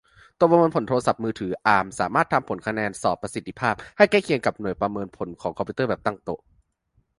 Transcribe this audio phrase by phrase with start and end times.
[0.39, 6.39] ตัวประเมินผลโทรศัพท์มือถือ อาร์ม สามารถทำผลคะแนนสอบประสิทธิ์ภาพ ได้ใกล้เคียงกับ หน่วยประเมินผลของคอมพิวเตอร์แบบตั้งโต๊ะ